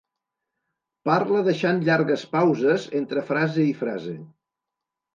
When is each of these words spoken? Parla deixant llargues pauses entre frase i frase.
Parla 1.09 1.43
deixant 1.49 1.83
llargues 1.89 2.25
pauses 2.33 2.91
entre 3.03 3.27
frase 3.31 3.71
i 3.77 3.79
frase. 3.87 4.21